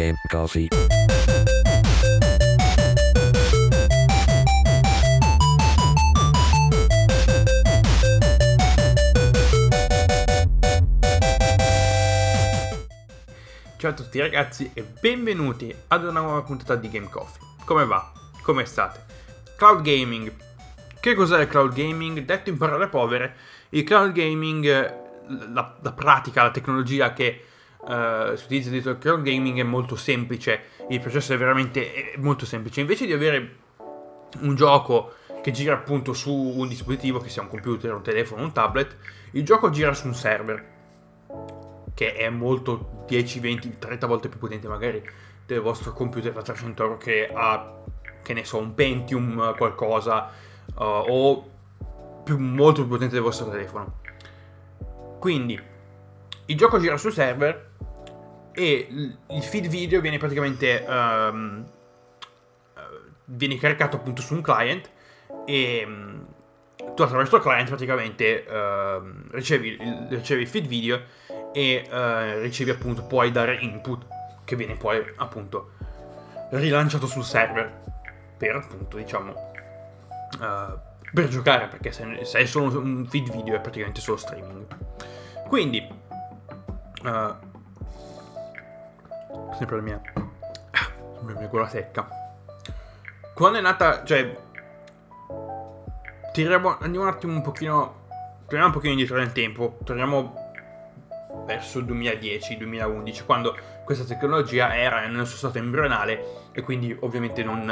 [0.00, 0.68] Game Coffee.
[13.76, 17.42] Ciao a tutti ragazzi e benvenuti ad una nuova puntata di Game Coffee.
[17.66, 18.10] Come va?
[18.40, 19.04] Come state?
[19.58, 20.32] Cloud gaming.
[20.98, 22.20] Che cos'è il cloud gaming?
[22.20, 23.36] Detto in parole povere,
[23.70, 24.64] il cloud gaming,
[25.52, 27.44] la, la pratica, la tecnologia che
[27.82, 32.46] uh, si utilizza dentro il cloud gaming è molto semplice, il processo è veramente molto
[32.46, 32.80] semplice.
[32.80, 33.56] Invece di avere
[34.40, 38.52] un gioco che gira appunto su un dispositivo, che sia un computer, un telefono, un
[38.52, 38.96] tablet,
[39.32, 40.78] il gioco gira su un server
[41.94, 45.02] che è molto 10, 20, 30 volte più potente magari
[45.46, 47.82] del vostro computer da 300 euro che ha,
[48.22, 50.30] che ne so, un Pentium qualcosa
[50.76, 51.50] uh, o
[52.22, 53.98] più, molto più potente del vostro telefono.
[55.18, 55.60] Quindi
[56.46, 57.68] il gioco gira sul server
[58.52, 58.88] e
[59.28, 61.64] il feed video viene praticamente um,
[63.30, 64.90] viene caricato appunto su un client
[65.44, 66.26] e um,
[66.94, 69.76] tu attraverso il client praticamente uh, ricevi,
[70.08, 71.00] ricevi il feed video
[71.52, 74.06] e uh, ricevi appunto, puoi dare input
[74.44, 75.72] che viene poi appunto
[76.50, 77.82] rilanciato sul server
[78.36, 79.30] per appunto diciamo
[80.40, 80.78] uh,
[81.12, 84.66] per giocare perché se, se, è solo un feed video è praticamente solo streaming.
[85.46, 85.86] Quindi
[87.02, 87.34] uh,
[89.56, 90.00] sempre la mia.
[91.26, 92.08] La mia gola secca.
[93.34, 94.36] Quando è nata cioè
[96.32, 98.00] tiriamo andiamo un attimo un pochino
[98.50, 99.78] torniamo un pochino indietro nel tempo.
[99.84, 100.48] Torniamo
[101.46, 107.64] verso il 2010-2011, quando questa tecnologia era nel suo stato embrionale e quindi ovviamente non,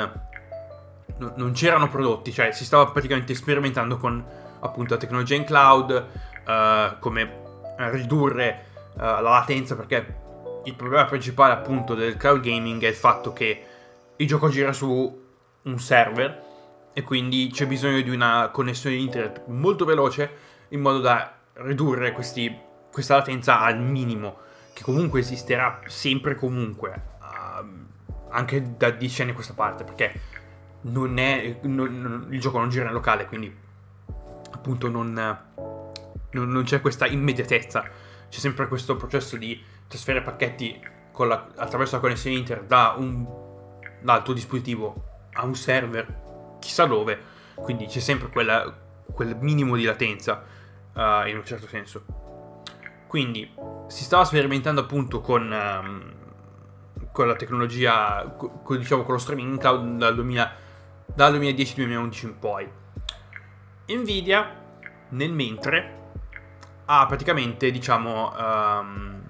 [1.16, 4.24] non, c'erano prodotti, cioè si stava praticamente sperimentando con
[4.60, 6.06] appunto la tecnologia in cloud,
[6.46, 8.66] uh, come ridurre
[8.98, 10.16] la latenza, perché
[10.64, 13.64] il problema principale appunto del cloud gaming è il fatto che
[14.16, 15.26] il gioco gira su
[15.62, 16.46] un server
[16.92, 20.30] e quindi c'è bisogno di una connessione internet molto veloce
[20.68, 22.66] in modo da ridurre questi
[22.98, 24.38] questa latenza al minimo,
[24.72, 27.64] che comunque esisterà sempre comunque, uh,
[28.30, 30.20] anche da 10 anni a questa parte, perché
[30.82, 33.54] non è, non, non, il gioco non gira in locale, quindi
[34.50, 35.12] appunto non,
[36.30, 37.84] non, c'è questa immediatezza,
[38.28, 40.80] c'è sempre questo processo di trasferire pacchetti
[41.18, 43.26] la, attraverso la connessione internet da un,
[44.00, 47.20] dal tuo dispositivo a un server, chissà dove,
[47.54, 48.72] quindi c'è sempre quella,
[49.12, 50.44] quel minimo di latenza
[50.92, 52.04] uh, in un certo senso.
[53.06, 53.50] Quindi
[53.86, 56.12] si stava sperimentando appunto con, um,
[57.10, 60.52] con la tecnologia, con, diciamo con lo streaming in cloud dal, 2000,
[61.06, 62.68] dal 2010-2011 in poi.
[63.86, 64.66] Nvidia
[65.10, 65.97] nel mentre
[66.90, 69.22] ha praticamente diciamo um,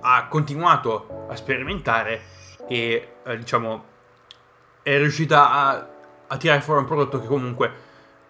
[0.00, 2.22] ha continuato a sperimentare
[2.66, 3.84] e eh, diciamo
[4.82, 5.88] è riuscita a,
[6.28, 7.72] a, tirare fuori un prodotto che comunque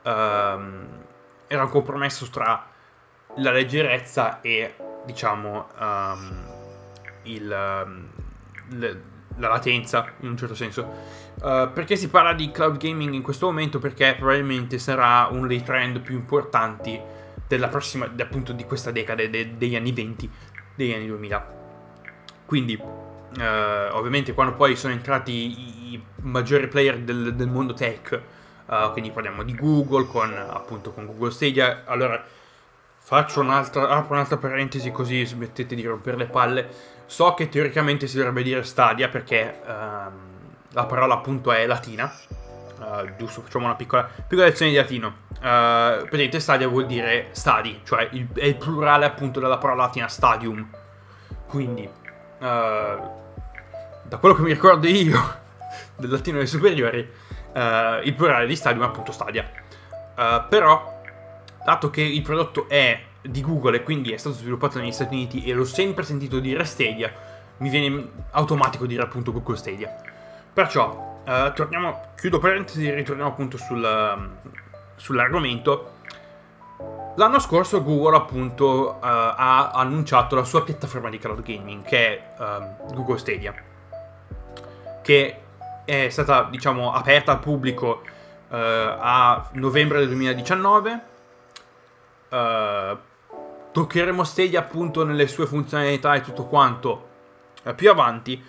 [0.02, 0.86] um,
[1.46, 2.66] era un compromesso tra
[3.36, 6.44] la leggerezza e diciamo um,
[7.22, 9.02] il, le,
[9.36, 10.82] la latenza in un certo senso.
[11.40, 13.78] Uh, perché si parla di cloud gaming in questo momento?
[13.78, 17.00] Perché probabilmente sarà uno dei trend più importanti
[17.50, 20.30] della prossima, appunto di questa decade, de, degli anni 20,
[20.76, 21.58] degli anni 2000.
[22.46, 23.40] Quindi, uh,
[23.92, 28.20] ovviamente, quando poi sono entrati i, i maggiori player del, del mondo tech,
[28.66, 32.24] uh, quindi parliamo di Google con appunto con Google Stadia, allora
[33.02, 36.68] Faccio un'altra, apro un'altra parentesi così smettete di rompere le palle.
[37.06, 40.12] So che teoricamente si dovrebbe dire Stadia perché um,
[40.70, 42.12] la parola appunto è latina.
[42.80, 45.08] Uh, giusto, facciamo una piccola, piccola lezione di latino.
[45.34, 50.08] Uh, praticamente Stadia vuol dire stadi, cioè il, è il plurale appunto della parola latina
[50.08, 50.66] stadium.
[51.46, 55.18] Quindi, uh, da quello che mi ricordo io
[55.96, 57.00] del latino dei superiori,
[57.52, 59.46] uh, il plurale di stadium è appunto stadia.
[60.48, 61.02] però
[61.62, 65.44] dato che il prodotto è di Google e quindi è stato sviluppato negli Stati Uniti
[65.44, 67.12] e l'ho sempre sentito dire Stadia,
[67.58, 69.94] mi viene automatico dire appunto Google Stadia.
[70.52, 74.50] Perciò, uh, torniamo, chiudo parentesi e ritorniamo appunto sul, uh,
[74.96, 75.98] sull'argomento.
[77.16, 82.34] L'anno scorso Google appunto uh, ha annunciato la sua piattaforma di cloud gaming che è
[82.40, 83.52] ehm, Google Stadia,
[85.02, 85.40] che
[85.84, 88.02] è stata diciamo aperta al pubblico
[88.52, 91.08] a novembre del 2019
[92.30, 92.96] Uh,
[93.72, 97.08] toccheremo Stadia appunto nelle sue funzionalità e tutto quanto
[97.64, 98.40] uh, più avanti.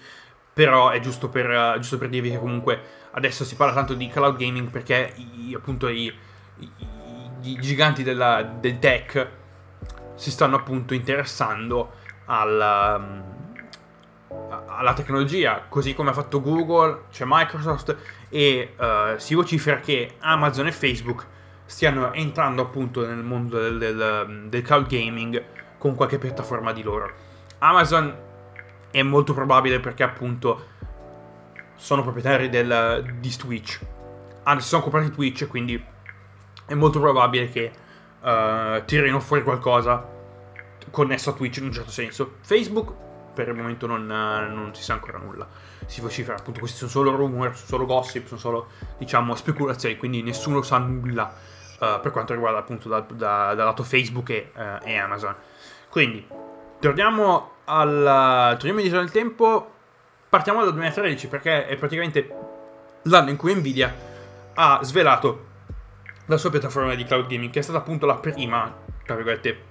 [0.54, 2.82] Però è giusto per, uh, giusto per, dirvi che comunque
[3.12, 6.14] adesso si parla tanto di cloud gaming perché i, appunto i,
[6.60, 6.70] i,
[7.42, 9.30] i giganti della, del tech
[10.16, 11.94] si stanno appunto interessando
[12.26, 13.24] al, um,
[14.82, 17.96] la tecnologia, così come ha fatto Google, c'è Microsoft
[18.30, 21.26] e uh, si vocifera che Amazon e Facebook
[21.66, 25.44] stiano entrando appunto nel mondo del, del, del cloud gaming
[25.78, 27.12] con qualche piattaforma di loro.
[27.60, 28.16] Amazon
[28.92, 30.68] è molto probabile perché appunto
[31.76, 33.80] sono proprietari del, di Twitch.
[34.44, 35.84] Anzi, sono comprati Twitch, quindi
[36.66, 37.72] è molto probabile che
[38.22, 40.08] uh, tirino fuori qualcosa
[40.90, 42.36] connesso a Twitch in un certo senso.
[42.42, 42.94] Facebook
[43.34, 45.48] per il momento non, non, si sa ancora nulla.
[45.86, 48.68] Si vocifera appunto, questi sono solo rumor, sono solo gossip, sono solo
[48.98, 51.34] diciamo speculazioni, quindi nessuno sa nulla
[51.80, 55.36] uh, per quanto riguarda appunto da, da, dal lato Facebook e, uh, e, Amazon.
[55.90, 56.28] Quindi
[56.80, 59.72] torniamo al torniamo indietro nel tempo,
[60.28, 62.30] partiamo dal 2013 perché è praticamente
[63.04, 63.94] l'anno in cui Nvidia
[64.54, 65.50] ha svelato
[66.26, 68.74] la sua piattaforma di cloud gaming, che è stata appunto la prima,
[69.06, 69.64] tra virgolette,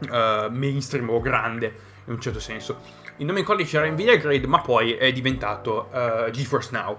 [0.00, 1.66] uh, mainstream o grande
[2.06, 2.80] in un certo senso.
[3.18, 6.98] Il nome in codice era Nvidia Grade, ma poi è diventato uh, GeForce Now.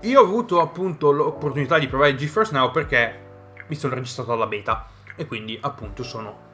[0.00, 3.20] Io ho avuto appunto l'opportunità di provare GeForce Now perché
[3.66, 6.50] mi sono registrato alla beta e quindi appunto sono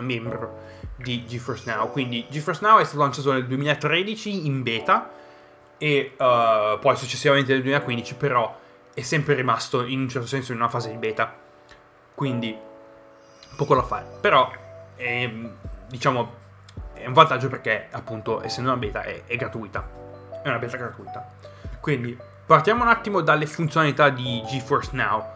[0.00, 1.90] membro di GeForce Now.
[1.90, 5.10] Quindi GeForce Now è stato lanciato nel 2013 in beta
[5.78, 8.58] e uh, poi successivamente nel 2015 però
[8.94, 11.34] è sempre rimasto in un certo senso in una fase di beta.
[12.14, 12.56] Quindi
[13.56, 14.06] poco da fare.
[14.20, 14.50] Però
[14.96, 15.30] è,
[15.88, 16.44] diciamo
[16.94, 19.88] è un vantaggio perché appunto essendo una beta è, è gratuita.
[20.42, 21.32] È una beta gratuita.
[21.80, 22.16] Quindi
[22.46, 25.34] partiamo un attimo dalle funzionalità di GeForce Now.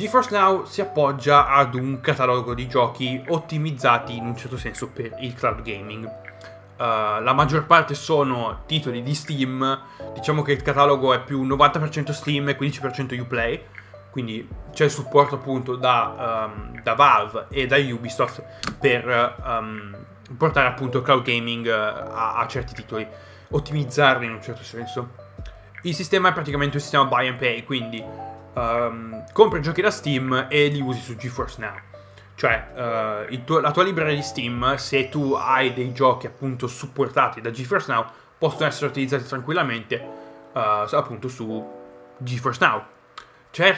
[0.00, 5.14] GeForce Now si appoggia ad un catalogo di giochi ottimizzati in un certo senso per
[5.18, 6.06] il cloud gaming.
[6.06, 9.78] Uh, la maggior parte sono titoli di Steam,
[10.14, 13.62] diciamo che il catalogo è più 90% Steam e 15% Uplay,
[14.10, 18.42] quindi c'è il supporto appunto da, um, da Valve e da Ubisoft
[18.78, 19.94] per um,
[20.34, 21.70] portare appunto il cloud gaming uh,
[22.10, 23.06] a, a, certi titoli,
[23.50, 25.10] ottimizzarli in un certo senso.
[25.82, 28.02] Il sistema è praticamente un sistema buy and pay, quindi
[28.54, 31.74] um, compri giochi da Steam e li usi su GeForce Now.
[32.34, 37.40] Cioè, uh, tuo, la tua libreria di Steam, se tu hai dei giochi appunto supportati
[37.40, 38.06] da GeForce Now,
[38.38, 39.96] possono essere utilizzati tranquillamente
[40.52, 41.62] uh, appunto su
[42.16, 42.82] GeForce Now.
[43.50, 43.76] C'è,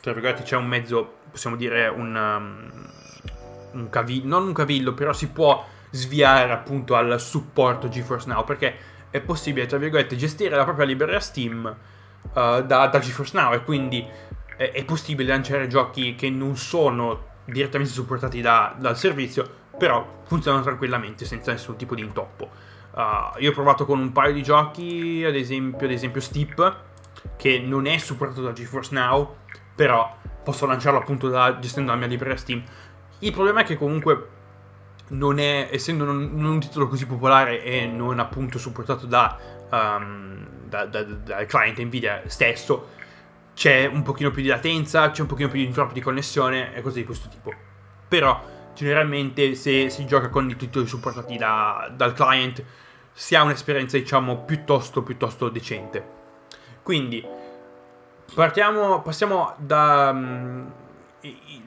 [0.00, 5.12] tra virgolette, c'è un mezzo, possiamo dire, un, um, un cavillo, non un cavillo, però
[5.12, 8.76] si può sviare appunto al supporto GeForce Now, perché
[9.10, 11.76] è possibile, tra virgolette, gestire la propria libreria Steam
[12.32, 14.06] uh, da, da, GeForce Now e quindi
[14.56, 20.62] è, è possibile lanciare giochi che non sono direttamente supportati da, dal servizio, però funzionano
[20.62, 22.50] tranquillamente senza nessun tipo di intoppo.
[22.92, 26.76] Uh, io ho provato con un paio di giochi, ad esempio, ad esempio Steep,
[27.36, 29.36] che non è supportato da GeForce Now,
[29.74, 32.62] però posso lanciarlo appunto da, gestendo la mia libreria Steam.
[33.20, 34.28] Il problema è che comunque
[35.08, 39.38] non è, essendo non, non un titolo così popolare e non appunto supportato da,
[39.74, 42.90] um, da, da, dal client Nvidia stesso,
[43.54, 46.82] c'è un pochino più di latenza, c'è un pochino più di introppo di connessione e
[46.82, 47.52] cose di questo tipo.
[48.08, 52.62] Però generalmente se si gioca con i titoli supportati da, dal client
[53.12, 56.22] si ha un'esperienza diciamo piuttosto, piuttosto decente.
[56.82, 57.24] Quindi
[58.34, 60.10] partiamo, passiamo da...
[60.10, 60.72] Um,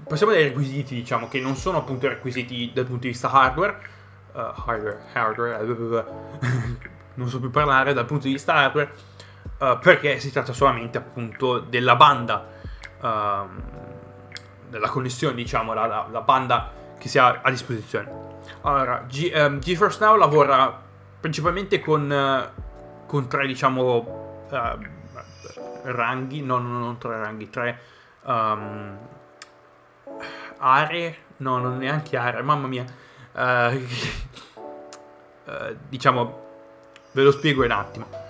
[0.08, 3.96] passiamo dai requisiti diciamo che non sono appunto requisiti dal punto di vista hardware.
[4.34, 6.06] Uh, hardware, hardware,
[7.18, 8.92] non so più parlare dal punto di vista hardware
[9.60, 12.48] uh, perché si tratta solamente appunto della banda,
[13.02, 13.48] uh,
[14.70, 18.26] della connessione, diciamo, la, la, la, banda che si ha a disposizione.
[18.62, 20.86] Allora, G, um, GeForce Now lavora
[21.20, 24.46] principalmente con, uh, con tre, diciamo,
[25.84, 27.80] ranghi, no, no, non tre ranghi, tre
[28.24, 28.98] um,
[30.58, 32.86] aree, no, non neanche aree, mamma mia.
[35.88, 36.47] diciamo,
[37.18, 38.26] ve lo spiego un attimo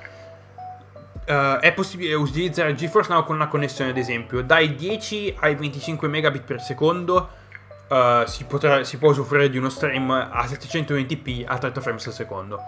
[1.28, 6.08] Uh, è possibile utilizzare GeForce Now con una connessione, ad esempio, dai 10 ai 25
[6.08, 7.30] megabit per secondo.
[7.90, 12.14] Uh, si, potrà, si, può usufruire di uno stream a 720p a 30 frames al
[12.14, 12.62] secondo.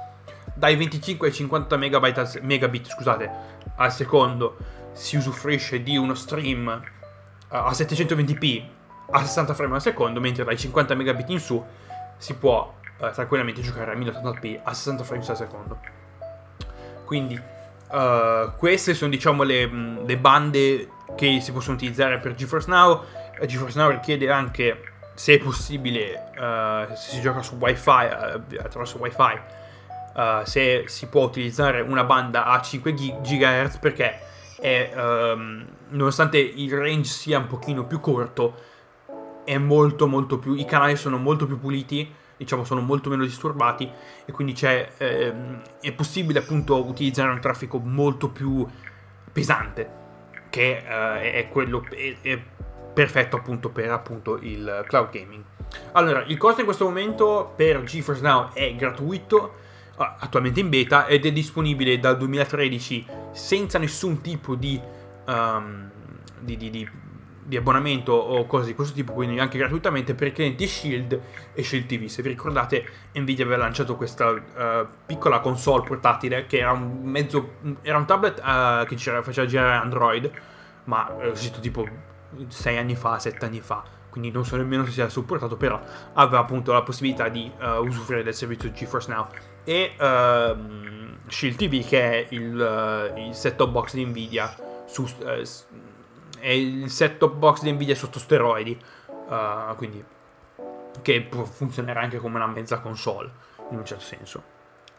[0.54, 3.32] Dai 25 ai 50 al, megabit scusate,
[3.78, 4.58] al secondo
[4.92, 8.64] si usufruisce di uno stream uh, a 720p
[9.12, 11.64] a 60 frames al secondo, mentre dai 50 megabit in su
[12.18, 12.76] si può
[13.14, 15.99] tranquillamente giocare a 1080p a 60 frames al secondo.
[17.10, 17.42] Quindi
[17.90, 19.66] Uh, queste sono diciamo le,
[20.06, 23.04] le, bande che si possono utilizzare per GeForce Now.
[23.42, 24.80] Uh, GeForce Now richiede anche,
[25.16, 29.42] se è possibile, uh, se si gioca su wifi, attraverso wifi,
[30.44, 34.20] se si può utilizzare una banda a 5 GHz perché
[34.62, 38.54] è, um, nonostante il range sia un pochino più corto,
[39.58, 43.90] molto molto più, i canali sono molto più puliti diciamo sono molto meno disturbati
[44.26, 44.58] e quindi
[44.98, 48.66] ehm, è possibile appunto utilizzare un traffico molto più
[49.32, 49.98] pesante
[50.50, 52.42] che eh, è quello è, è
[52.94, 55.44] perfetto appunto per appunto il cloud gaming.
[55.94, 59.56] Allora, il costo in questo momento per GeForce Now è gratuito,
[59.96, 64.82] attualmente in beta, ed è disponibile dal 2013 senza nessun tipo di,
[65.28, 65.90] um,
[66.40, 66.90] di, di, di,
[67.50, 71.20] di abbonamento o cose di questo tipo, quindi anche gratuitamente per clienti Shield
[71.54, 72.06] e Shield TV.
[72.06, 77.56] Se vi ricordate, Nvidia aveva lanciato questa uh, piccola console portatile che era un mezzo,
[77.82, 80.32] era un tablet uh, che faceva girare Android,
[80.84, 81.88] ma è uscito tipo
[82.48, 85.80] 6 anni fa, 7 anni fa quindi non so nemmeno se sia supportato, però
[86.14, 89.28] aveva appunto la possibilità di uh, usufruire del servizio GeForce Now.
[89.64, 94.52] E uh, Shield TV, che è il, il set-top box di Nvidia,
[94.88, 95.06] su,
[96.40, 98.78] è il set-top box di Nvidia sotto steroidi,
[99.76, 100.04] quindi
[101.02, 103.32] che può funzionare anche come una mezza console,
[103.70, 104.44] in un certo senso.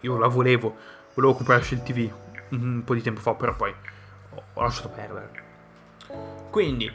[0.01, 0.77] Io la volevo,
[1.15, 2.11] volevo comprare Shield TV
[2.51, 3.75] un po' di tempo fa, però poi
[4.55, 5.31] ho lasciato perdere.
[6.51, 6.91] Quindi,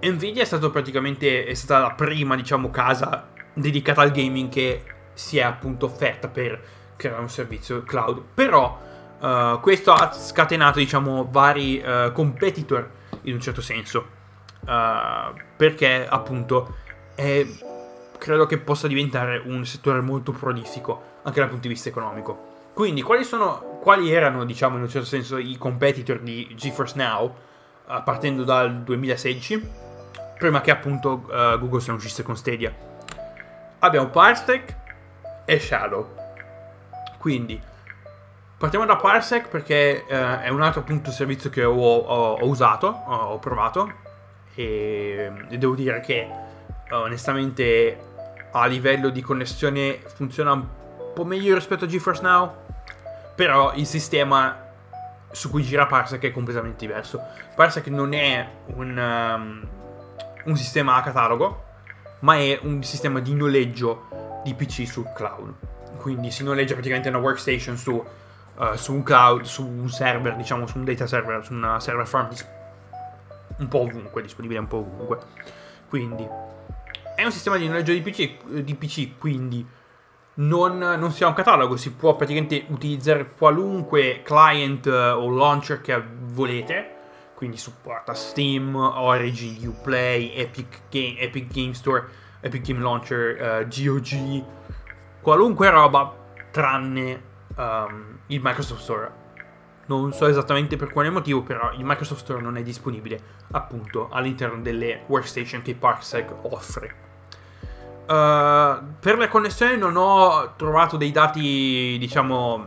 [0.00, 5.86] Nvidia è, è stata la prima, diciamo, casa dedicata al gaming che si è appunto
[5.86, 6.60] offerta per
[6.96, 8.20] creare un servizio cloud.
[8.34, 8.80] Però
[9.20, 12.90] uh, questo ha scatenato, diciamo, vari uh, competitor
[13.22, 14.20] in un certo senso.
[14.60, 16.76] Uh, perché appunto
[17.14, 17.44] è,
[18.18, 22.50] credo che possa diventare un settore molto prolifico anche dal punto di vista economico.
[22.72, 27.34] Quindi, quali, sono, quali erano, diciamo, in un certo senso, i competitor di GeForce Now,
[28.04, 29.82] partendo dal 2016?
[30.42, 32.74] prima che appunto uh, Google se ne uscisse con Stadia.
[33.78, 34.74] Abbiamo Parsec
[35.44, 36.16] e Shadow.
[37.18, 37.60] Quindi
[38.62, 42.86] partiamo da Parsec perché uh, è un altro appunto servizio che ho, ho, ho usato,
[42.86, 43.92] ho, ho provato
[44.54, 46.28] e, e, devo dire che
[46.88, 47.98] uh, onestamente
[48.52, 50.66] a livello di connessione funziona un
[51.12, 52.54] po' meglio rispetto a GeForce Now,
[53.34, 54.56] però il sistema
[55.32, 57.20] su cui gira Parsec è completamente diverso.
[57.56, 58.96] Parsec non è un...
[58.96, 59.68] Um,
[60.44, 61.64] un sistema a catalogo,
[62.20, 65.52] ma è un sistema di noleggio di PC sul cloud.
[65.98, 68.04] Quindi si noleggia praticamente una workstation su,
[68.56, 72.06] uh, su un cloud, su un server, diciamo su un data server, su una server
[72.06, 72.28] farm
[73.58, 75.18] un po' ovunque, disponibile un po' ovunque.
[75.88, 76.26] Quindi
[77.14, 79.66] è un sistema di noleggio di PC, di PC quindi
[80.34, 85.80] non, non, si ha un catalogo, si può praticamente utilizzare qualunque client uh, o launcher
[85.80, 87.00] che volete
[87.34, 92.06] quindi supporta Steam, Origin, Uplay, Epic Game, Epic Game Store,
[92.40, 94.44] Epic Game Launcher, uh, GOG,
[95.20, 96.14] qualunque roba
[96.52, 97.20] tranne
[97.56, 99.20] um, il Microsoft Store.
[99.86, 103.20] Non so esattamente per quale motivo, però il Microsoft Store non è disponibile
[103.52, 106.94] appunto all'interno delle workstation che Parsec offre.
[108.02, 112.66] Uh, per le connessioni non ho trovato dei dati, diciamo,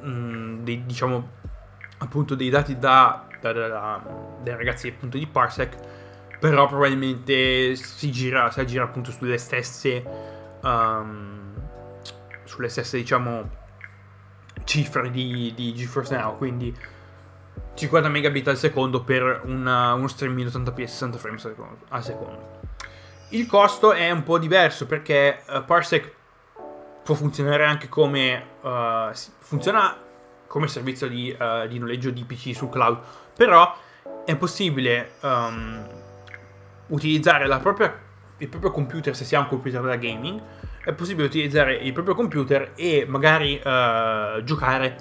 [0.00, 1.34] mh, mm, dei, diciamo
[1.98, 4.02] appunto dei dati da da, da,
[4.42, 5.76] dai ragazzi appunto di Parsec,
[6.38, 10.02] però probabilmente si gira, si aggira appunto sulle stesse,
[10.62, 11.54] um,
[12.44, 13.64] sulle stesse diciamo
[14.66, 16.76] cifre di, di GeForce Now, quindi
[17.74, 21.50] 50 megabit al secondo per una, uno stream 1080p e 60 frames
[21.88, 22.60] al secondo.
[23.30, 26.12] Il costo è un po' diverso perché uh, Parsec
[27.02, 30.04] può funzionare anche come uh, funziona
[30.46, 32.98] come servizio di, uh, di noleggio di PC sul cloud
[33.34, 33.76] però
[34.24, 35.86] è possibile um,
[36.88, 37.96] utilizzare propria,
[38.38, 40.40] il proprio computer se si ha un computer da gaming.
[40.86, 44.96] È possibile utilizzare il proprio computer e magari uh, giocare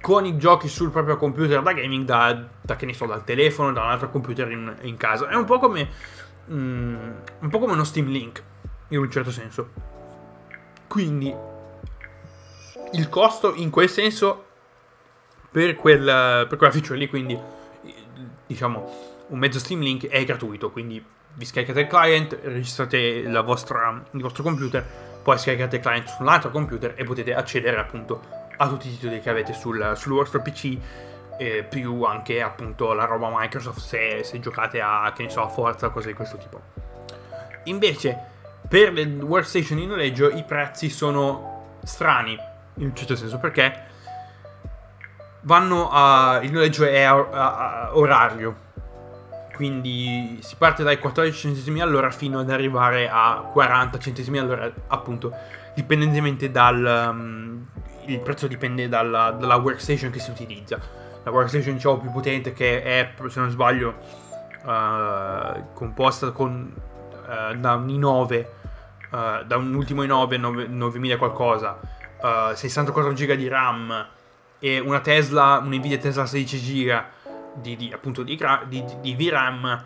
[0.00, 3.72] con i giochi sul proprio computer da gaming da, da, che ne so, dal telefono,
[3.72, 5.26] da un altro computer in, in casa.
[5.26, 5.88] È un po' come
[6.46, 8.40] um, un po' come uno Steam Link
[8.90, 9.70] in un certo senso.
[10.86, 11.34] Quindi
[12.92, 14.44] il costo in quel senso
[15.50, 17.36] per, quel, per quella feature lì, quindi
[18.46, 21.04] diciamo un mezzo Steam Link è gratuito, quindi
[21.36, 24.84] vi scaricate il client, registrate vostra, il vostro computer,
[25.22, 28.22] poi scaricate il client su un altro computer e potete accedere appunto
[28.56, 30.78] a tutti i titoli che avete sul, sul vostro PC
[31.38, 35.48] eh, più anche appunto la roba Microsoft se, se giocate a che ne so a
[35.48, 36.62] Forza cose di questo tipo
[37.64, 38.18] invece
[38.66, 42.38] per le workstation in noleggio i prezzi sono strani
[42.76, 43.84] in un certo senso perché
[45.42, 46.40] vanno a...
[46.42, 48.64] il noleggio è a, a, a orario.
[49.56, 55.32] Quindi si parte dai 14 centesimi all'ora fino ad arrivare a 40 centesimi all'ora, appunto,
[55.74, 57.08] dipendentemente dal...
[57.10, 57.66] Um,
[58.04, 60.78] il prezzo dipende dalla, dalla, workstation che si utilizza.
[61.22, 63.94] La workstation diciamo più potente che è, se non sbaglio,
[64.62, 68.44] uh, composta con uh, da un i9,
[69.10, 71.80] uh, da un ultimo i9 9, 9000 qualcosa,
[72.52, 74.06] 64 GB di RAM
[74.58, 77.04] e una Tesla, un Nvidia Tesla 16 GB
[77.60, 79.84] di, di, appunto di, di, di, VRAM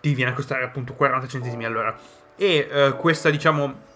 [0.00, 1.96] ti viene a costare appunto 40 centesimi all'ora.
[2.36, 3.90] E questa diciamo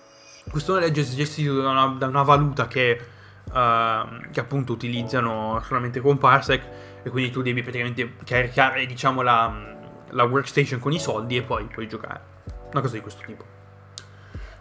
[0.51, 2.99] questo noleggio è gestito da una, da una valuta che,
[3.47, 6.63] uh, che, appunto utilizzano solamente con Parsec
[7.03, 9.75] e quindi tu devi praticamente caricare diciamo la,
[10.11, 12.35] la workstation con i soldi e poi puoi giocare.
[12.71, 13.45] Una cosa di questo tipo.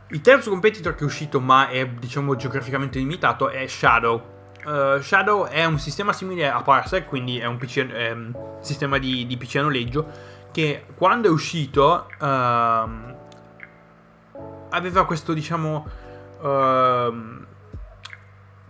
[0.10, 4.34] Il terzo competitor che è uscito ma è diciamo geograficamente limitato è Shadow.
[4.66, 9.28] Uh, Shadow è un sistema simile a Parsec, quindi è un PC, un sistema di,
[9.28, 12.90] di PC a noleggio che quando è uscito uh,
[14.70, 15.86] aveva questo, diciamo...
[16.40, 17.44] Uh,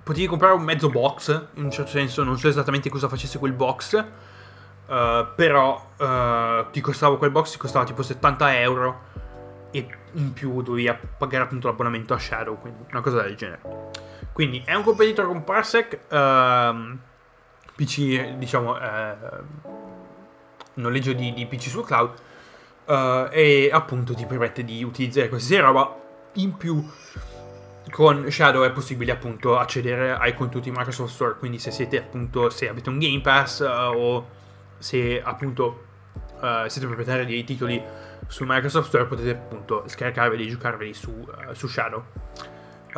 [0.05, 3.53] potevi comprare un mezzo box, in un certo senso, non so esattamente cosa facesse quel
[3.53, 9.01] box, uh, però uh, ti costava quel box, ti costava tipo 70 euro
[9.71, 13.61] e in più dovevi pagare appunto l'abbonamento a Shadow, quindi una cosa del genere.
[14.35, 16.97] Quindi è un competitor con Parsec, uh,
[17.73, 19.15] PC, diciamo, eh,
[20.73, 22.11] noleggio di, di PC sul cloud,
[22.85, 25.99] Uh, e appunto ti permette di utilizzare qualsiasi roba.
[26.33, 26.87] In più,
[27.89, 31.35] con Shadow è possibile appunto accedere ai contenuti Microsoft Store.
[31.39, 34.27] Quindi, se siete appunto, se avete un Game Pass uh, o
[34.77, 35.85] se appunto
[36.41, 37.81] uh, siete proprietari dei titoli
[38.27, 42.03] su Microsoft Store, potete appunto scaricarveli e giocarveli su, su Shadow.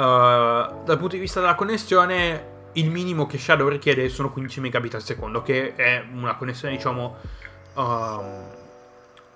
[0.03, 5.01] Dal punto di vista della connessione, il minimo che Shadow richiede sono 15 megabit al
[5.01, 7.15] secondo, che è una connessione, diciamo.
[7.73, 8.55] Um,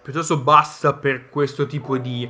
[0.01, 2.29] piuttosto bassa per questo tipo di...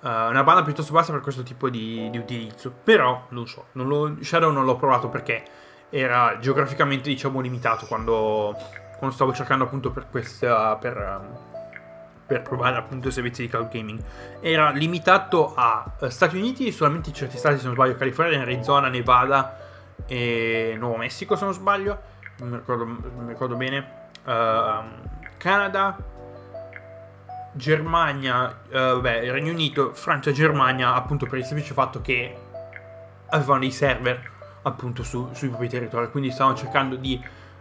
[0.00, 2.72] Uh, una banda piuttosto bassa per questo tipo di, di utilizzo.
[2.82, 5.44] Però, non so, non lo, Shadow non l'ho provato perché
[5.90, 8.56] era geograficamente, diciamo, limitato quando,
[8.98, 10.74] quando stavo cercando appunto per questa...
[10.76, 10.96] per...
[10.96, 11.56] Um,
[12.28, 14.00] per provare appunto i servizi di cloud gaming.
[14.40, 18.88] Era limitato a uh, Stati Uniti, solamente in certi stati, se non sbaglio, California, Arizona,
[18.88, 19.58] Nevada
[20.06, 21.98] e Nuovo Messico, se non sbaglio,
[22.40, 23.96] non mi ricordo, non mi ricordo bene.
[24.24, 25.96] Uh, Canada,
[27.52, 32.36] Germania, eh, beh, Regno Unito, Francia Germania, appunto per il semplice fatto che
[33.30, 34.30] avevano dei server
[34.62, 37.20] appunto su, sui propri territori, quindi stavano cercando di,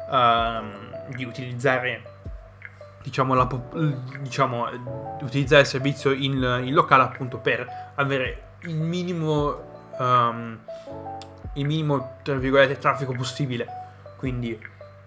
[0.09, 2.16] uh, di utilizzare
[3.07, 3.47] diciamo, la,
[4.19, 4.67] diciamo,
[5.21, 7.65] utilizzare il servizio in, in, locale appunto per
[7.95, 10.59] avere il minimo um,
[11.53, 13.65] il minimo tra virgolette traffico possibile
[14.17, 14.59] quindi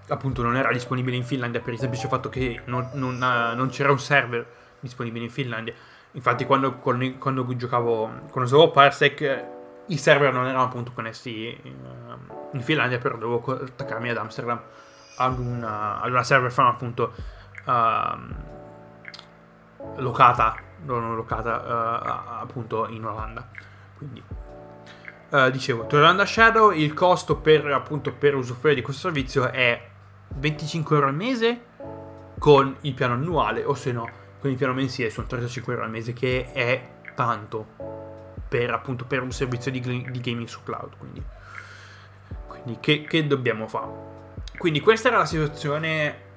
[0.09, 3.91] appunto non era disponibile in Finlandia per il semplice fatto che non, non, non c'era
[3.91, 4.47] un server
[4.81, 5.75] disponibili in Finlandia.
[6.13, 9.45] Infatti, quando, quando, quando giocavo, quando usavo Parsec,
[9.87, 11.75] i server non erano appunto connessi in,
[12.53, 14.61] in Finlandia, però dovevo attaccarmi ad Amsterdam
[15.17, 17.13] ad una, ad una server farm appunto
[17.65, 18.19] uh,
[19.97, 23.49] locata, non locata uh, appunto in Olanda.
[23.97, 24.23] Quindi
[25.31, 29.89] uh, dicevo, tornando a Shadow, il costo per appunto per usufruire di questo servizio è
[30.29, 31.65] 25 euro al mese
[32.39, 34.09] con il piano annuale o se no
[34.41, 37.67] con il piano mensile sono 35 euro al mese, che è tanto
[38.49, 40.97] per, appunto, per un servizio di, di gaming su cloud.
[40.97, 41.23] Quindi,
[42.47, 44.09] quindi che, che, dobbiamo fare?
[44.57, 46.29] Quindi questa era la situazione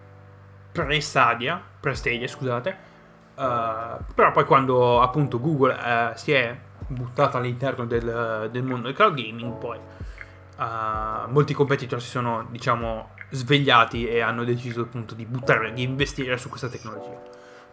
[0.74, 2.92] pre-Stadia, pre-Stadia, scusate.
[3.36, 6.56] Uh, però poi quando appunto Google uh, si è
[6.88, 13.12] buttata all'interno del, del, mondo del cloud gaming, poi uh, molti competitor si sono, diciamo,
[13.30, 17.22] svegliati e hanno deciso appunto di buttare, di investire su questa tecnologia.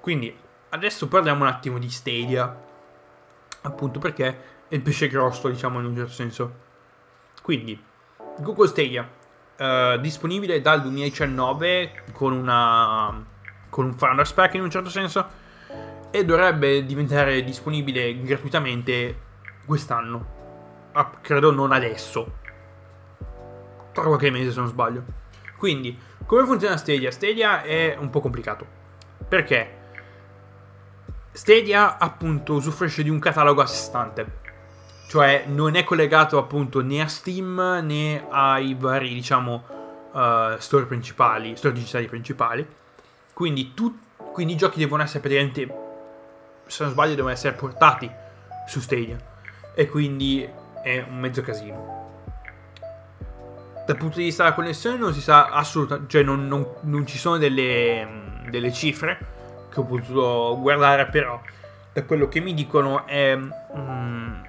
[0.01, 0.35] Quindi
[0.71, 2.57] adesso parliamo un attimo di Stadia,
[3.63, 4.27] appunto perché
[4.69, 6.55] è il pesce grosso, diciamo in un certo senso.
[7.43, 7.83] Quindi,
[8.39, 9.09] Google Stadia,
[9.61, 13.23] eh, disponibile dal 2019 con, una,
[13.69, 15.27] con un Founders Pack in un certo senso,
[16.11, 19.21] e dovrebbe diventare disponibile gratuitamente
[19.67, 20.39] quest'anno.
[20.93, 22.39] Ah, credo non adesso.
[23.93, 25.05] Tra qualche mese se non sbaglio.
[25.59, 27.11] Quindi, come funziona Stadia?
[27.11, 28.67] Stadia è un po' complicato.
[29.29, 29.79] Perché?
[31.33, 34.39] Stadia appunto usufruisce di un catalogo a sé stante.
[35.11, 39.65] Cioè non è collegato appunto né a Steam né ai vari diciamo
[40.13, 42.65] uh, store principali, store digitali principali.
[43.33, 43.99] Quindi, tu,
[44.31, 45.67] quindi i giochi devono essere praticamente,
[46.67, 48.09] se non sbaglio, devono essere portati
[48.69, 49.17] su Stadia.
[49.75, 50.49] E quindi
[50.81, 52.23] è un mezzo casino.
[53.85, 57.19] Dal punto di vista della connessione non si sa assolutamente, cioè non, non, non ci
[57.19, 59.19] sono delle, delle cifre
[59.73, 61.41] che ho potuto guardare, però
[61.93, 64.43] da quello che mi dicono è mm,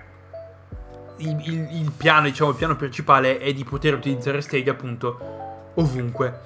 [1.21, 6.39] il, il, il, piano, diciamo, il piano principale è di poter utilizzare Stadia appunto ovunque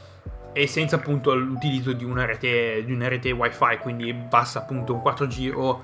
[0.53, 5.01] e senza appunto l'utilizzo di una rete, di una rete wifi, quindi basta appunto un
[5.03, 5.83] 4G o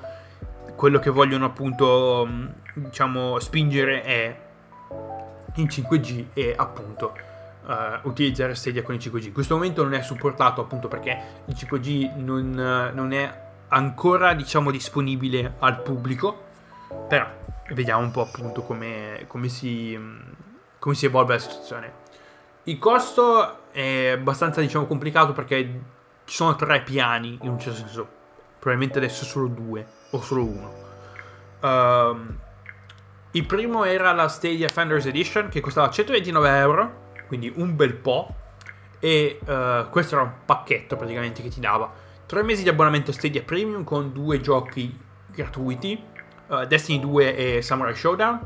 [0.75, 4.39] quello che vogliono appunto mm, diciamo spingere è
[5.55, 7.13] in 5G e appunto
[7.65, 9.25] uh, utilizzare Stadia con il 5G.
[9.25, 14.71] In questo momento non è supportato appunto perché il 5G non, non è ancora diciamo
[14.71, 16.43] disponibile al pubblico,
[17.07, 17.27] però
[17.73, 19.97] vediamo un po' appunto come, come, si,
[20.79, 21.93] come si evolve la situazione.
[22.63, 25.81] Il costo è abbastanza diciamo complicato perché
[26.25, 28.07] ci sono tre piani in un certo senso,
[28.59, 30.73] probabilmente adesso solo due o solo uno.
[31.61, 32.37] Um,
[33.31, 38.35] il primo era la Stadia Founders Edition che costava 129 euro, quindi un bel po',
[38.99, 41.91] e uh, questo era un pacchetto praticamente che ti dava
[42.25, 44.95] 3 mesi di abbonamento Stadia Premium con due giochi
[45.27, 46.01] gratuiti,
[46.51, 48.39] uh, Destiny 2 e Samurai Showdown,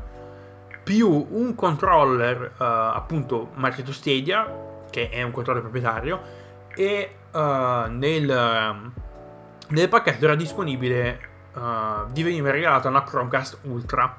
[0.82, 6.20] più un controller uh, appunto marchiato Stadia, che è un controller proprietario,
[6.76, 7.38] e uh,
[7.90, 8.92] nel,
[9.68, 11.18] nel, pacchetto era disponibile,
[11.54, 14.16] uh, veniva regalata una Chromecast Ultra,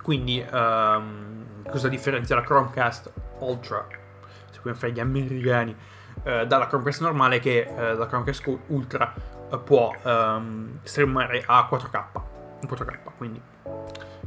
[0.00, 3.84] quindi um, cosa differenzia la Chromecast Ultra,
[4.52, 5.76] se come fai gli americani,
[6.22, 9.12] dalla Chromecast normale che la Chromecast Ultra
[9.62, 12.04] può um, streamare a 4K,
[12.60, 13.40] in 4K, quindi,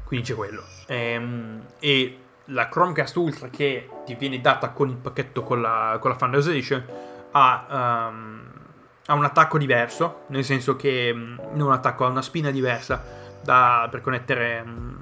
[0.04, 0.64] quindi c'è quello.
[0.88, 6.12] Um, e la Chromecast Ultra che ti viene data con il pacchetto con la, con
[6.12, 6.84] la Founders Edition
[7.32, 8.52] ha, um,
[9.06, 13.04] ha, un attacco diverso, nel senso che um, non un attacco, ha una spina diversa
[13.44, 15.00] da, per connettere, um,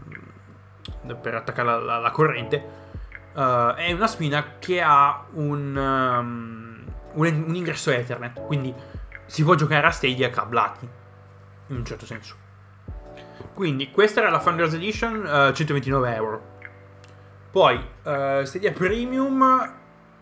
[1.22, 2.86] per attaccare la, la, la corrente.
[3.34, 8.74] Uh, è una spina che ha un, um, un, un, ingresso Ethernet, quindi
[9.26, 10.90] si può giocare a Stadia cablati,
[11.68, 12.47] in un certo senso.
[13.58, 16.41] Quindi questa era la Founders Edition, uh, 129 euro.
[17.50, 19.74] Poi uh, Stadia Premium,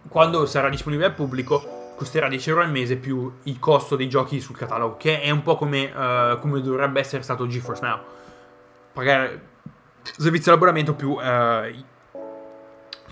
[0.08, 4.40] quando sarà disponibile al pubblico, costerà 10 euro al mese più il costo dei giochi
[4.40, 8.00] sul catalogo, che è un po' come, uh, come dovrebbe essere stato GeForce Now.
[8.94, 9.42] Pagare
[10.02, 11.18] servizio di abbonamento più,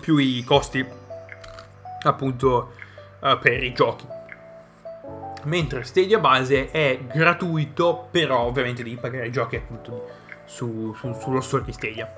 [0.00, 0.86] più i costi
[2.02, 2.72] appunto
[3.20, 4.06] per i giochi.
[5.44, 10.08] Mentre Stadia base è gratuito, però ovviamente devi pagare i giochi appunto
[10.44, 12.12] su, su, sullo store di Stadia.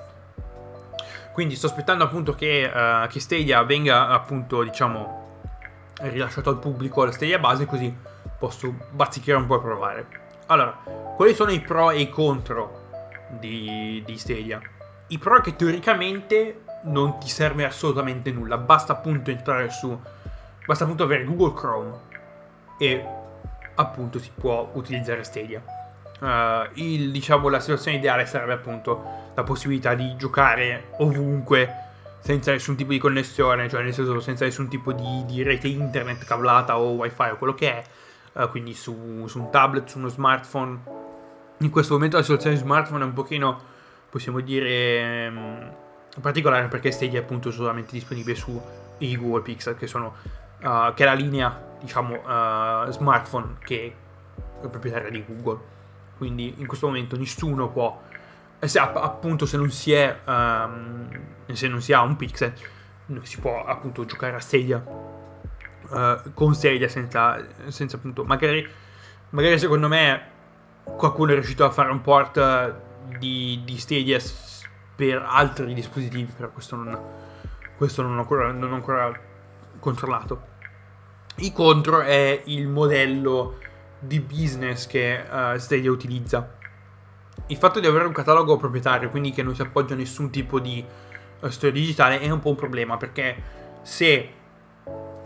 [1.33, 2.69] Quindi sto aspettando appunto che,
[3.09, 5.25] che Stadia venga appunto diciamo
[5.99, 7.95] rilasciato al pubblico la Stadia base così
[8.37, 10.07] posso bazzicare un po' e provare.
[10.47, 10.71] Allora,
[11.15, 12.85] quali sono i pro e i contro
[13.39, 14.61] di, di Stadia?
[15.07, 19.99] I pro è che teoricamente non ti serve assolutamente nulla, basta appunto entrare su,
[20.65, 21.97] basta appunto avere Google Chrome
[22.77, 23.05] e
[23.77, 25.61] appunto si può utilizzare Stadia.
[26.19, 31.85] Uh, il, diciamo, la situazione ideale sarebbe appunto la possibilità di giocare ovunque
[32.19, 36.25] senza nessun tipo di connessione, cioè nel senso senza nessun tipo di, di rete internet
[36.25, 37.83] cablata o wifi o quello che è,
[38.33, 40.79] uh, quindi su, su, un tablet, su uno smartphone.
[41.59, 43.61] In questo momento la situazione di smartphone è un pochino,
[44.09, 45.71] possiamo dire, um,
[46.19, 48.59] particolare perché Stadia è appunto solamente disponibile su
[48.99, 50.15] i Google Pixel, che sono,
[50.61, 53.95] uh, che è la linea, diciamo, uh, smartphone che
[54.61, 55.75] è proprietaria di Google.
[56.17, 58.01] Quindi in questo momento nessuno può
[58.59, 61.07] se, appunto se non si è um,
[61.51, 62.53] se non si ha un pixel
[63.21, 68.67] si può appunto giocare a Stadia uh, con Stadia senza, senza appunto magari,
[69.29, 70.35] magari secondo me
[70.83, 72.75] qualcuno è riuscito a fare un port
[73.17, 74.19] di, di Stadia
[74.95, 76.99] per altri dispositivi però questo non,
[77.77, 79.11] questo non ho ancora, non ho ancora
[79.79, 80.55] controllato
[81.37, 83.59] il contro è il modello
[83.99, 86.55] di business che uh, Stadia utilizza
[87.47, 90.59] il fatto di avere un catalogo proprietario, quindi che non si appoggia a nessun tipo
[90.59, 90.83] di
[91.39, 94.29] uh, storia digitale, è un po' un problema perché se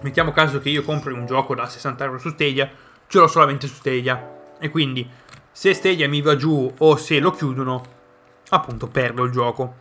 [0.02, 2.70] mettiamo caso che io compri un gioco da 60 euro su Stadia,
[3.08, 5.10] ce l'ho solamente su Stadia e quindi
[5.52, 7.84] se Stadia mi va giù o se lo chiudono,
[8.50, 9.80] appunto perdo il gioco.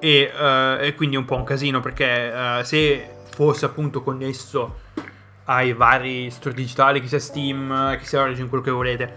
[0.00, 4.84] E, uh, e quindi è un po' un casino perché uh, se fosse appunto connesso
[5.46, 9.14] ai vari store digitali, che sia Steam, che sia Origin, quello che volete,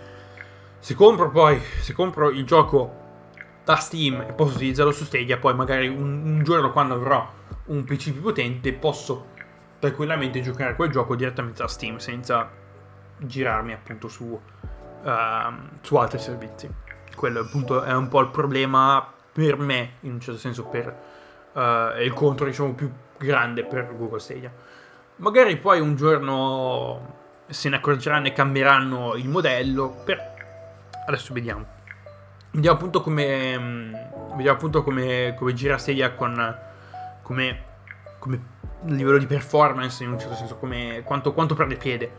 [0.79, 2.95] se compro poi, se compro il gioco
[3.63, 7.83] da Steam e posso utilizzarlo su Stadia, poi magari un, un giorno quando avrò un
[7.83, 9.37] PC più potente posso
[9.79, 12.49] tranquillamente giocare quel gioco direttamente da Steam senza
[13.17, 15.09] girarmi appunto su, uh,
[15.81, 16.69] su altri servizi.
[17.15, 20.87] Quello appunto è un po' il problema per me, in un certo senso, per
[21.53, 24.51] uh, il contro diciamo più grande per Google Stadia.
[25.19, 30.29] Magari poi un giorno se ne accorgeranno e cambieranno il modello, per
[31.09, 31.65] Adesso vediamo.
[32.51, 33.57] Vediamo appunto come.
[33.57, 33.93] Mm,
[34.35, 36.57] vediamo appunto come, come gira Stadia con.
[37.23, 37.63] Come,
[38.19, 42.11] come livello di performance in un certo senso, come quanto, quanto prende piede.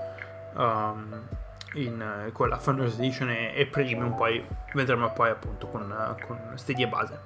[0.57, 1.21] Um,
[1.75, 6.89] in, con la Founders Edition e, e, Premium, poi vedremo poi appunto con, con Stadia
[6.89, 7.21] base.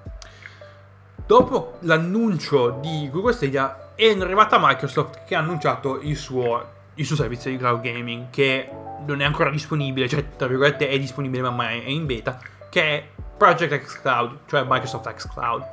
[1.27, 6.63] Dopo l'annuncio di Google Stadia è arrivata Microsoft che ha annunciato il suo,
[6.95, 8.69] il suo servizio di cloud gaming che
[9.07, 13.09] non è ancora disponibile, cioè tra virgolette è disponibile ma è in beta, che è
[13.39, 15.65] Project X Cloud, cioè Microsoft X Cloud.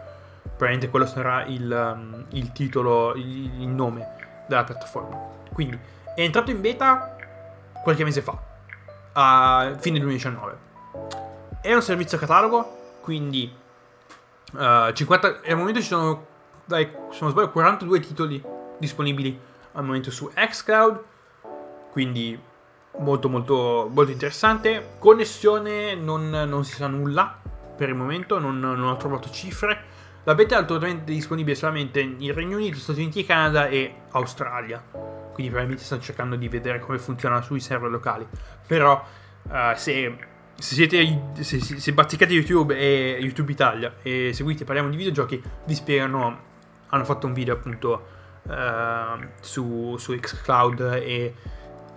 [0.41, 4.07] Probabilmente quello sarà il, um, il titolo, il, il nome
[4.47, 5.17] della piattaforma.
[5.51, 5.77] Quindi
[6.15, 7.17] è entrato in beta
[7.83, 8.37] qualche mese fa,
[9.13, 10.57] a fine 2019.
[11.61, 13.59] È un servizio catalogo, quindi
[14.51, 16.25] uh, 50, al momento ci sono,
[16.65, 18.43] dai, se non sbaglio, 42 titoli
[18.77, 19.39] disponibili
[19.73, 21.03] al momento su xCloud,
[21.91, 22.39] quindi
[22.99, 24.95] molto molto molto interessante.
[24.99, 27.39] Connessione non, non si sa nulla
[27.75, 29.89] per il momento, non, non ho trovato cifre.
[30.23, 34.83] La beta è attualmente disponibile solamente in Regno Unito, Stati Uniti, Canada e Australia.
[34.91, 38.27] Quindi probabilmente stanno cercando di vedere come funziona sui server locali.
[38.67, 39.03] Però
[39.43, 40.15] uh, se,
[40.61, 45.73] se, siete se, se bazzicate YouTube e YouTube Italia e seguite parliamo di videogiochi, vi
[45.73, 46.49] spiegano.
[46.93, 48.07] Hanno fatto un video appunto
[48.43, 51.33] uh, su, su Xcloud e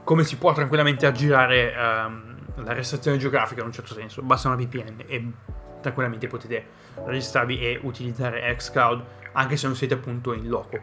[0.05, 4.23] come si può tranquillamente aggirare um, la restrizione geografica in un certo senso.
[4.23, 5.33] Basta una VPN e
[5.81, 6.65] tranquillamente potete
[7.05, 10.79] registrarvi e utilizzare xCloud anche se non siete appunto in loco.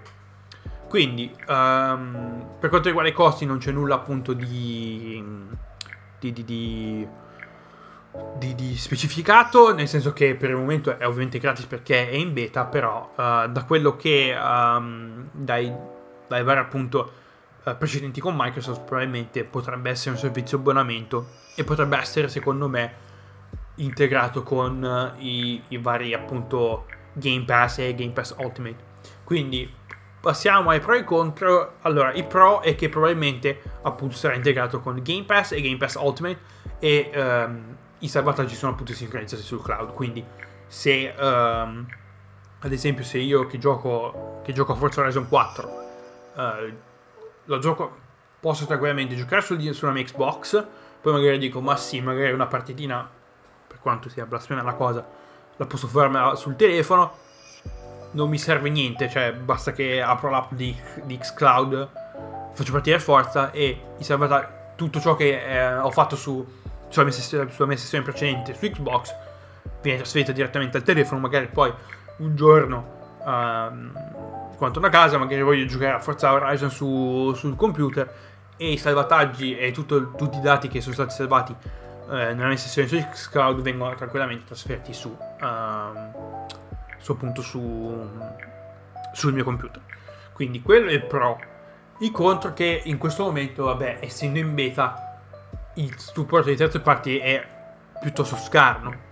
[0.87, 5.23] Quindi, um, per quanto riguarda i costi, non c'è nulla appunto di,
[6.19, 7.07] di, di, di,
[8.81, 13.11] specificato, nel senso che per il momento è ovviamente gratis perché è in beta, però
[13.11, 15.73] uh, da quello che um, dai,
[16.27, 17.11] dai vari appunto
[17.63, 22.93] uh, precedenti con Microsoft, probabilmente potrebbe essere un servizio abbonamento e potrebbe essere, secondo me,
[23.75, 28.89] integrato con uh, i, i, vari appunto Game Pass e Game Pass Ultimate.
[29.23, 29.71] Quindi
[30.19, 31.75] passiamo ai pro e contro.
[31.81, 35.95] Allora, i pro è che probabilmente appunto sarà integrato con Game Pass e Game Pass
[35.95, 36.39] Ultimate
[36.79, 39.93] e um, i salvataggi sono appunto sincronizzati sul cloud.
[39.93, 40.23] Quindi
[40.67, 41.85] se um,
[42.59, 46.75] ad esempio se io che gioco, che gioco Forza Horizon 4 uh, eh,
[47.45, 47.97] lo gioco
[48.39, 50.63] posso tranquillamente giocare sul, sulla mia Xbox
[51.01, 53.09] poi magari dico ma sì magari una partitina
[53.81, 55.05] quanto sia blasfema la cosa,
[55.57, 57.11] la posso fare sul telefono,
[58.11, 61.89] non mi serve niente, cioè basta che apro l'app di, di Xcloud,
[62.53, 66.60] faccio partire Forza e mi salva tutto ciò che eh, ho fatto su,
[66.91, 69.15] sulla, mia sessione, sulla mia sessione precedente su Xbox,
[69.81, 71.73] viene trasferita direttamente al telefono, magari poi
[72.17, 72.99] un giorno...
[73.23, 73.91] Um,
[74.61, 78.13] quando torno a casa magari voglio giocare a Forza Horizon su, sul computer
[78.57, 81.55] e i salvataggi e tutto, tutti i dati che sono stati salvati
[82.11, 86.45] eh, nella mia sessione su Xcloud vengono tranquillamente trasferiti su, um,
[86.99, 88.07] su appunto su,
[89.13, 89.81] sul mio computer.
[90.33, 91.39] Quindi quello è il pro.
[92.01, 95.10] Il contro che in questo momento, vabbè, essendo in beta,
[95.75, 97.45] il supporto di terze parti è
[97.99, 99.09] piuttosto scarno.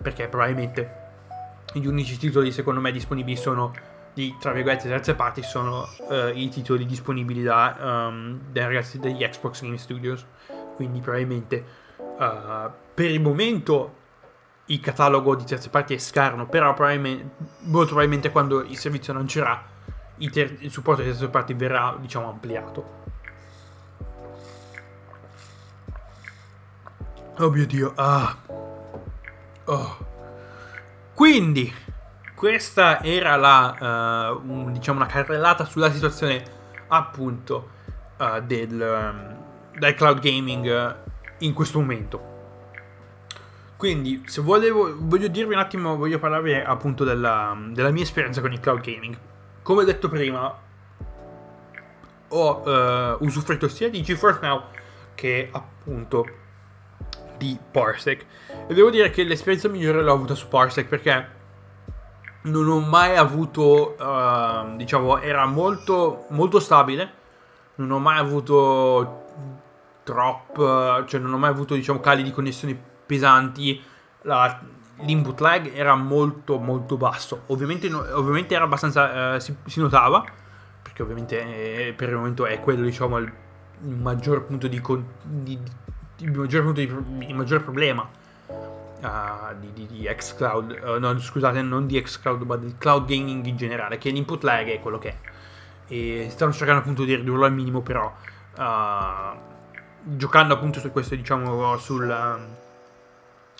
[0.00, 1.04] Perché probabilmente
[1.72, 3.72] gli unici titoli secondo me disponibili sono
[4.14, 9.22] di tra virgolette terze parti sono uh, i titoli disponibili da, um, dai ragazzi degli
[9.22, 10.24] Xbox Game Studios
[10.76, 14.04] quindi probabilmente Uh, per il momento
[14.66, 17.30] il catalogo di terze parti è scarno, però probabilmente,
[17.64, 19.62] molto probabilmente quando il servizio lancerà
[20.18, 23.04] il, ter- il supporto di terze parti verrà diciamo ampliato.
[27.38, 28.34] Oh mio dio, ah.
[29.64, 29.96] Oh.
[31.12, 31.70] Quindi,
[32.34, 36.42] questa era la, uh, un, diciamo, una carrellata sulla situazione
[36.88, 37.68] appunto
[38.16, 40.96] uh, del, um, del cloud gaming
[41.40, 42.34] in questo momento.
[43.76, 48.50] Quindi, se volevo, voglio dirvi un attimo, voglio parlarvi appunto della, della mia esperienza con
[48.50, 49.18] il cloud gaming.
[49.60, 50.58] Come detto prima,
[52.28, 54.62] ho uh, usufruito sia di GeForce Now
[55.14, 56.44] che appunto
[57.36, 58.24] di Parsec.
[58.68, 61.34] E devo dire che l'esperienza migliore l'ho avuta su Parsec perché
[62.42, 67.24] non ho mai avuto, uh, diciamo, era molto, molto stabile.
[67.76, 69.24] Non ho mai avuto
[70.04, 73.82] drop, cioè non ho mai avuto diciamo cali di connessioni pesanti,
[74.22, 74.60] la,
[75.00, 80.24] l'input lag era molto molto basso, ovviamente, ovviamente era abbastanza, eh, si, si, notava,
[80.82, 83.32] perché ovviamente eh, per il momento è quello diciamo il,
[83.82, 84.80] il maggior punto di,
[85.22, 85.72] di, di,
[86.18, 88.08] il maggior punto di, il maggior problema
[88.46, 93.44] uh, di, di, di xCloud, uh, no scusate non di xCloud ma del cloud gaming
[93.44, 95.16] in generale, che l'input lag è quello che è.
[95.88, 98.12] E stanno cercando appunto di ridurlo al minimo però...
[98.56, 99.54] Uh,
[100.06, 102.38] giocando appunto su questo, diciamo, sul,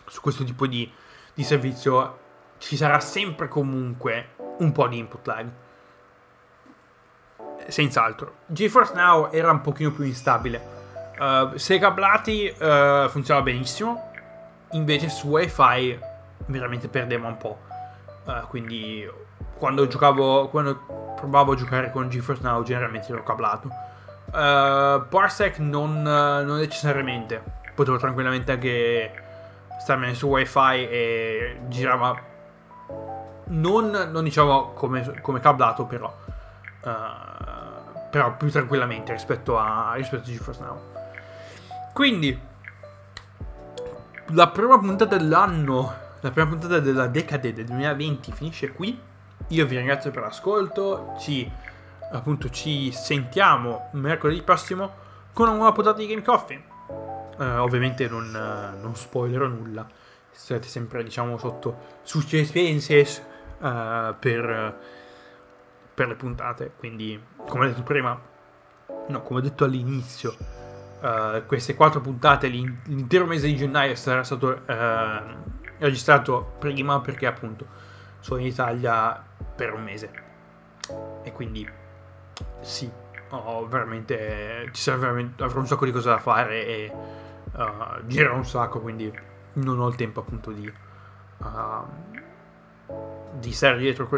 [0.06, 0.90] su questo tipo di,
[1.34, 2.18] di servizio,
[2.58, 5.48] ci sarà sempre comunque un po' di input lag.
[7.66, 8.36] Senz'altro.
[8.46, 10.75] GeForce Now era un pochino più instabile.
[11.18, 14.10] Uh, se cablati uh, funziona benissimo,
[14.72, 15.98] invece su wifi
[16.46, 17.58] veramente perdeva un po'.
[18.24, 19.08] Uh, quindi
[19.56, 23.70] quando giocavo, quando provavo a giocare con GeForce Now generalmente ero cablato.
[24.28, 27.42] Parsec non, non necessariamente,
[27.74, 29.22] potevo tranquillamente anche
[29.78, 32.18] starmene su wifi e girava
[33.48, 36.12] non, non diciamo come, come cablato però
[36.82, 40.95] uh, però più tranquillamente rispetto a, rispetto a GeForce Now
[41.96, 42.38] quindi
[44.32, 49.00] la prima puntata dell'anno la prima puntata della decade del 2020 finisce qui
[49.48, 51.50] io vi ringrazio per l'ascolto ci
[52.12, 54.92] appunto ci sentiamo mercoledì prossimo
[55.32, 56.74] con una nuova puntata di Game Coffee
[57.36, 59.86] Uh, ovviamente non, uh, non spoilerò nulla.
[60.30, 63.22] Siete sempre, diciamo, sotto suspense
[63.58, 64.78] uh, per,
[65.92, 66.72] per le puntate.
[66.78, 68.18] Quindi, come ho detto prima,
[69.08, 70.34] no, come ho detto all'inizio,
[71.46, 74.62] queste quattro puntate, l'intero mese di gennaio sarà stato
[75.78, 77.66] registrato prima perché appunto
[78.20, 79.22] sono in Italia
[79.54, 80.10] per un mese.
[81.22, 81.68] E quindi,
[82.60, 82.90] sì,
[83.30, 86.92] ho veramente, ci sarà veramente, avrò un sacco di cose da fare e
[87.52, 89.12] uh, gira un sacco, quindi
[89.54, 90.72] non ho il tempo appunto di,
[91.38, 92.94] uh,
[93.38, 94.08] di stare dietro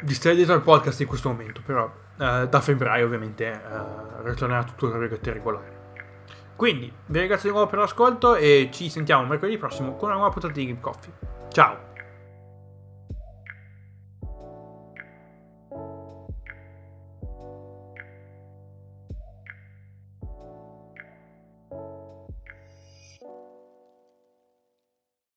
[0.00, 4.64] di stare dietro al podcast in questo momento, però uh, da febbraio ovviamente uh, ritornerà
[4.64, 5.76] tutto il regolare regolare.
[6.56, 10.32] Quindi vi ringrazio di nuovo per l'ascolto e ci sentiamo mercoledì prossimo con una nuova
[10.32, 11.12] puntata di Game Coffee.
[11.50, 11.87] Ciao!